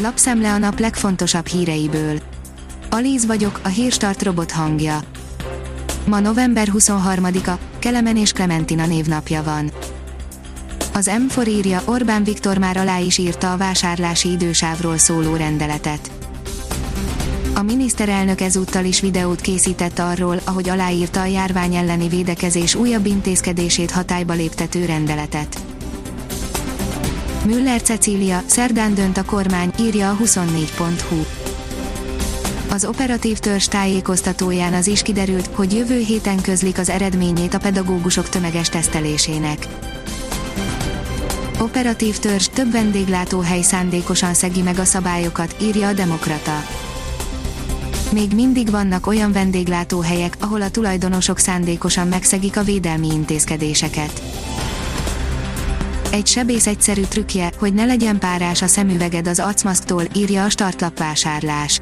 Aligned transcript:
Lapszemle 0.00 0.52
a 0.52 0.58
nap 0.58 0.78
legfontosabb 0.78 1.46
híreiből. 1.46 2.18
Alíz 2.90 3.26
vagyok, 3.26 3.60
a 3.62 3.68
hírstart 3.68 4.22
robot 4.22 4.50
hangja. 4.50 5.00
Ma 6.06 6.20
november 6.20 6.68
23-a, 6.72 7.58
Kelemen 7.78 8.16
és 8.16 8.32
Klementina 8.32 8.86
névnapja 8.86 9.42
van. 9.42 9.70
Az 10.92 11.10
M4 11.28 11.48
írja, 11.48 11.82
Orbán 11.84 12.24
Viktor 12.24 12.58
már 12.58 12.76
alá 12.76 12.98
is 12.98 13.18
írta 13.18 13.52
a 13.52 13.56
vásárlási 13.56 14.30
idősávról 14.30 14.98
szóló 14.98 15.36
rendeletet. 15.36 16.10
A 17.54 17.62
miniszterelnök 17.62 18.40
ezúttal 18.40 18.84
is 18.84 19.00
videót 19.00 19.40
készített 19.40 19.98
arról, 19.98 20.40
ahogy 20.44 20.68
aláírta 20.68 21.20
a 21.20 21.26
járvány 21.26 21.74
elleni 21.74 22.08
védekezés 22.08 22.74
újabb 22.74 23.06
intézkedését 23.06 23.90
hatályba 23.90 24.32
léptető 24.32 24.84
rendeletet. 24.84 25.58
Müller 27.48 27.82
Cecília, 27.82 28.42
szerdán 28.46 28.94
dönt 28.94 29.16
a 29.16 29.24
kormány, 29.24 29.70
írja 29.80 30.10
a 30.10 30.16
24.hu. 30.16 31.24
Az 32.70 32.84
operatív 32.84 33.38
törzs 33.38 33.66
tájékoztatóján 33.66 34.74
az 34.74 34.86
is 34.86 35.02
kiderült, 35.02 35.50
hogy 35.54 35.72
jövő 35.72 35.98
héten 35.98 36.40
közlik 36.40 36.78
az 36.78 36.88
eredményét 36.88 37.54
a 37.54 37.58
pedagógusok 37.58 38.28
tömeges 38.28 38.68
tesztelésének. 38.68 39.66
Operatív 41.60 42.18
törzs 42.18 42.46
több 42.52 42.72
vendéglátóhely 42.72 43.62
szándékosan 43.62 44.34
szegi 44.34 44.62
meg 44.62 44.78
a 44.78 44.84
szabályokat, 44.84 45.56
írja 45.60 45.88
a 45.88 45.92
Demokrata. 45.92 46.62
Még 48.12 48.32
mindig 48.34 48.70
vannak 48.70 49.06
olyan 49.06 49.32
vendéglátóhelyek, 49.32 50.36
ahol 50.40 50.62
a 50.62 50.70
tulajdonosok 50.70 51.38
szándékosan 51.38 52.08
megszegik 52.08 52.56
a 52.56 52.62
védelmi 52.62 53.08
intézkedéseket. 53.12 54.22
Egy 56.10 56.26
sebész 56.26 56.66
egyszerű 56.66 57.02
trükkje, 57.02 57.52
hogy 57.58 57.74
ne 57.74 57.84
legyen 57.84 58.18
párás 58.18 58.62
a 58.62 58.66
szemüveged 58.66 59.26
az 59.26 59.38
acmaszktól, 59.38 60.02
írja 60.14 60.44
a 60.44 60.48
startlap 60.48 60.98
vásárlás. 60.98 61.80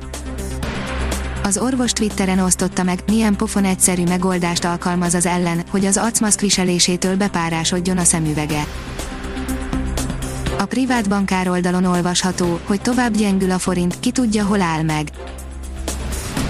Az 1.42 1.58
orvos 1.58 1.92
Twitteren 1.92 2.38
osztotta 2.38 2.82
meg, 2.82 2.98
milyen 3.06 3.36
pofon 3.36 3.64
egyszerű 3.64 4.02
megoldást 4.02 4.64
alkalmaz 4.64 5.14
az 5.14 5.26
ellen, 5.26 5.62
hogy 5.70 5.84
az 5.84 5.96
arcmaszk 5.96 6.40
viselésétől 6.40 7.16
bepárásodjon 7.16 7.98
a 7.98 8.04
szemüvege. 8.04 8.66
A 10.58 10.64
privát 10.64 11.08
bankár 11.08 11.48
oldalon 11.48 11.84
olvasható, 11.84 12.60
hogy 12.64 12.80
tovább 12.80 13.16
gyengül 13.16 13.50
a 13.50 13.58
forint, 13.58 14.00
ki 14.00 14.10
tudja 14.10 14.44
hol 14.44 14.60
áll 14.60 14.82
meg. 14.82 15.10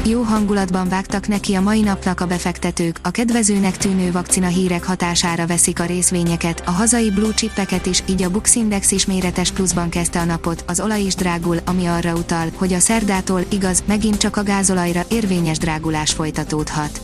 Jó 0.08 0.22
hangulatban 0.22 0.88
vágtak 0.88 1.28
neki 1.28 1.54
a 1.54 1.60
mai 1.60 1.80
napnak 1.80 2.20
a 2.20 2.26
befektetők, 2.26 2.98
a 3.02 3.10
kedvezőnek 3.10 3.76
tűnő 3.76 4.12
vakcina 4.12 4.46
hírek 4.46 4.84
hatására 4.84 5.46
veszik 5.46 5.80
a 5.80 5.84
részvényeket, 5.84 6.62
a 6.66 6.70
hazai 6.70 7.10
blue 7.10 7.34
chipeket 7.34 7.86
is, 7.86 8.02
így 8.08 8.22
a 8.22 8.30
Bux 8.30 8.54
Index 8.54 8.90
is 8.92 9.06
méretes 9.06 9.50
pluszban 9.50 9.88
kezdte 9.88 10.20
a 10.20 10.24
napot, 10.24 10.64
az 10.66 10.80
olaj 10.80 11.02
is 11.02 11.14
drágul, 11.14 11.56
ami 11.64 11.86
arra 11.86 12.12
utal, 12.12 12.48
hogy 12.54 12.72
a 12.72 12.78
szerdától, 12.78 13.40
igaz, 13.48 13.82
megint 13.86 14.16
csak 14.16 14.36
a 14.36 14.42
gázolajra 14.42 15.02
érvényes 15.08 15.58
drágulás 15.58 16.12
folytatódhat. 16.12 17.00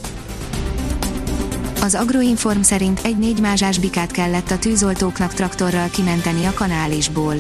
Az 1.81 1.95
Agroinform 1.95 2.61
szerint 2.61 3.01
egy 3.05 3.19
négy 3.19 3.41
mázsás 3.41 3.79
bikát 3.79 4.11
kellett 4.11 4.51
a 4.51 4.59
tűzoltóknak 4.59 5.35
traktorral 5.35 5.89
kimenteni 5.89 6.45
a 6.45 6.53
kanálisból. 6.55 7.35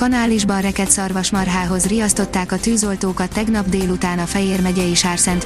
Kanálisban 0.00 0.60
rekett 0.60 0.88
szarvasmarhához 0.88 1.86
riasztották 1.86 2.52
a 2.52 2.58
tűzoltókat 2.58 3.32
tegnap 3.32 3.68
délután 3.68 4.18
a 4.18 4.26
Fejér 4.26 4.60
megyei 4.60 4.92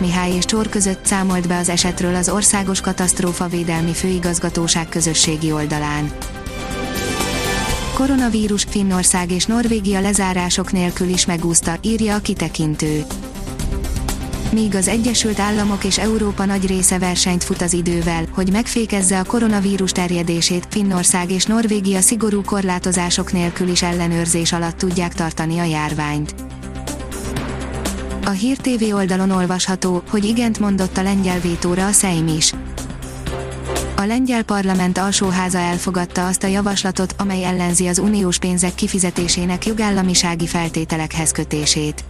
Mihály 0.01 0.33
és 0.33 0.45
Csor 0.45 0.69
között 0.69 1.07
számolt 1.07 1.49
be 1.49 1.59
az 1.59 1.69
esetről 1.69 2.15
az 2.15 2.29
Országos 2.29 2.81
Katasztrófa 2.81 3.47
Védelmi 3.47 3.93
Főigazgatóság 3.93 4.89
közösségi 4.89 5.53
oldalán. 5.53 6.13
Koronavírus 7.95 8.67
Finnország 8.69 9.31
és 9.31 9.47
Norvégia 9.47 10.01
lezárások 10.01 10.73
nélkül 10.73 11.09
is 11.09 11.27
megúszta, 11.27 11.77
írja 11.83 12.15
a 12.15 12.21
kitekintő 12.21 13.05
míg 14.55 14.75
az 14.75 14.89
Egyesült 14.89 15.39
Államok 15.39 15.85
és 15.85 15.99
Európa 15.99 16.45
nagy 16.45 16.67
része 16.67 16.99
versenyt 16.99 17.45
fut 17.45 17.63
az 17.63 17.73
idővel, 17.73 18.25
hogy 18.31 18.51
megfékezze 18.53 19.19
a 19.19 19.25
koronavírus 19.25 19.93
terjedését, 19.93 20.67
Finnország 20.71 21.31
és 21.31 21.47
Norvégia 21.47 22.01
szigorú 22.01 22.43
korlátozások 22.43 23.33
nélkül 23.33 23.69
is 23.69 23.83
ellenőrzés 23.83 24.53
alatt 24.53 24.77
tudják 24.77 25.15
tartani 25.15 25.59
a 25.59 25.65
járványt. 25.65 26.35
A 28.25 28.31
Hír 28.31 28.57
TV 28.57 28.95
oldalon 28.95 29.31
olvasható, 29.31 30.03
hogy 30.11 30.25
igent 30.25 30.59
mondott 30.59 30.97
a 30.97 31.03
lengyel 31.03 31.41
vétóra 31.41 31.87
a 31.87 31.93
Szejm 31.93 32.27
is. 32.27 32.53
A 33.97 34.05
lengyel 34.05 34.43
parlament 34.43 34.99
alsóháza 34.99 35.59
elfogadta 35.59 36.27
azt 36.27 36.45
a 36.45 36.47
javaslatot, 36.47 37.15
amely 37.19 37.45
ellenzi 37.45 37.87
az 37.87 37.99
uniós 37.99 38.39
pénzek 38.39 38.75
kifizetésének 38.75 39.67
jogállamisági 39.67 40.47
feltételekhez 40.47 41.31
kötését. 41.31 42.05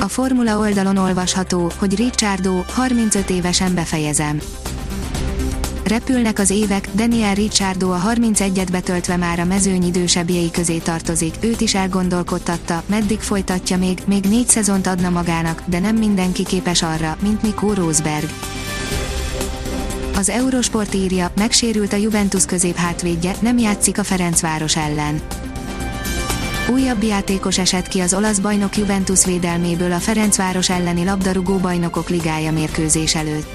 A 0.00 0.08
Formula 0.08 0.58
oldalon 0.58 0.96
olvasható, 0.96 1.72
hogy 1.78 1.96
Ricciardo 1.96 2.62
35 2.66 3.30
évesen 3.30 3.74
befejezem. 3.74 4.40
Repülnek 5.84 6.38
az 6.38 6.50
évek, 6.50 6.88
Daniel 6.94 7.34
Ricciardo 7.34 7.90
a 7.90 8.02
31-et 8.06 8.68
betöltve 8.70 9.16
már 9.16 9.38
a 9.40 9.44
mezőny 9.44 9.82
idősebbjei 9.82 10.50
közé 10.50 10.78
tartozik, 10.78 11.34
őt 11.40 11.60
is 11.60 11.74
elgondolkodtatta, 11.74 12.82
meddig 12.86 13.20
folytatja 13.20 13.78
még, 13.78 13.98
még 14.06 14.24
négy 14.24 14.48
szezont 14.48 14.86
adna 14.86 15.10
magának, 15.10 15.62
de 15.66 15.78
nem 15.78 15.96
mindenki 15.96 16.44
képes 16.44 16.82
arra, 16.82 17.16
mint 17.22 17.42
Nico 17.42 17.74
Rosberg. 17.74 18.28
Az 20.14 20.28
Eurosport 20.28 20.94
írja, 20.94 21.30
megsérült 21.36 21.92
a 21.92 21.96
Juventus 21.96 22.44
középhátvédje, 22.44 23.34
nem 23.40 23.58
játszik 23.58 23.98
a 23.98 24.04
Ferencváros 24.04 24.76
ellen. 24.76 25.20
Újabb 26.70 27.02
játékos 27.02 27.58
esett 27.58 27.88
ki 27.88 28.00
az 28.00 28.14
olasz 28.14 28.38
bajnok 28.38 28.76
Juventus 28.76 29.24
védelméből 29.24 29.92
a 29.92 29.98
Ferencváros 29.98 30.70
elleni 30.70 31.04
labdarúgó 31.04 31.56
bajnokok 31.56 32.08
ligája 32.08 32.52
mérkőzés 32.52 33.14
előtt. 33.14 33.46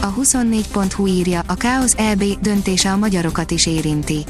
A 0.00 0.14
24.hu 0.14 1.06
írja, 1.06 1.42
a 1.46 1.54
Káosz 1.54 1.94
EB 1.96 2.24
döntése 2.40 2.92
a 2.92 2.96
magyarokat 2.96 3.50
is 3.50 3.66
érinti. 3.66 4.24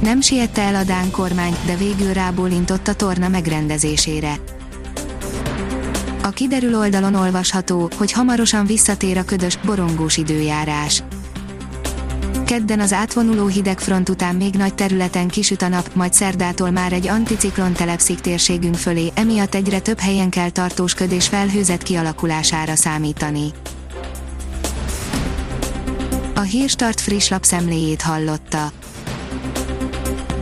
Nem 0.00 0.20
siette 0.20 0.62
el 0.62 0.74
a 0.74 0.84
Dán 0.84 1.10
kormány, 1.10 1.56
de 1.66 1.76
végül 1.76 2.12
rábólintott 2.12 2.88
a 2.88 2.94
torna 2.94 3.28
megrendezésére. 3.28 4.40
A 6.22 6.28
kiderül 6.28 6.76
oldalon 6.76 7.14
olvasható, 7.14 7.90
hogy 7.96 8.12
hamarosan 8.12 8.66
visszatér 8.66 9.18
a 9.18 9.24
ködös, 9.24 9.56
borongós 9.56 10.16
időjárás 10.16 11.02
Kedden 12.48 12.80
az 12.80 12.92
átvonuló 12.92 13.46
hidegfront 13.46 14.08
után 14.08 14.34
még 14.34 14.54
nagy 14.54 14.74
területen 14.74 15.28
kisüt 15.28 15.62
a 15.62 15.68
nap, 15.68 15.90
majd 15.94 16.12
szerdától 16.12 16.70
már 16.70 16.92
egy 16.92 17.08
anticiklon 17.08 17.72
telepszik 17.72 18.20
térségünk 18.20 18.74
fölé, 18.74 19.12
emiatt 19.14 19.54
egyre 19.54 19.80
több 19.80 19.98
helyen 19.98 20.30
kell 20.30 20.50
tartós 20.50 20.94
köd 20.94 21.12
és 21.12 21.28
felhőzet 21.28 21.82
kialakulására 21.82 22.74
számítani. 22.74 23.50
A 26.34 26.40
Hírstart 26.40 27.00
friss 27.00 27.28
lapszemléjét 27.28 28.02
hallotta. 28.02 28.72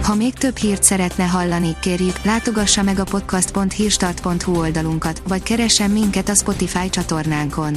Ha 0.02 0.14
még 0.14 0.34
több 0.34 0.56
hírt 0.56 0.82
szeretne 0.82 1.24
hallani, 1.24 1.76
kérjük, 1.80 2.22
látogassa 2.22 2.82
meg 2.82 2.98
a 2.98 3.04
podcast.hírstart.hu 3.04 4.58
oldalunkat, 4.58 5.22
vagy 5.28 5.42
keressen 5.42 5.90
minket 5.90 6.28
a 6.28 6.34
Spotify 6.34 6.90
csatornánkon 6.90 7.76